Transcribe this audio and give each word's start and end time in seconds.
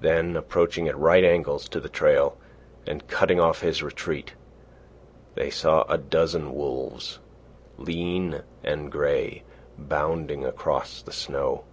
Then, 0.00 0.34
approaching 0.34 0.88
at 0.88 0.96
right 0.98 1.22
angles 1.22 1.68
to 1.68 1.78
the 1.78 1.90
trail 1.90 2.38
and 2.86 3.06
cutting 3.06 3.38
off 3.38 3.60
his 3.60 3.82
retreat 3.82 4.32
they 5.34 5.50
saw 5.50 5.82
a 5.82 5.98
dozen 5.98 6.54
wolves, 6.54 7.18
lean 7.76 8.44
and 8.64 8.90
grey, 8.90 9.42
bounding 9.76 10.42
across 10.42 11.02
the 11.02 11.12
snow. 11.12 11.64